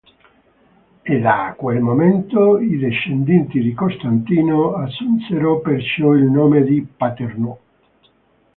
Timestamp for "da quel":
1.19-1.79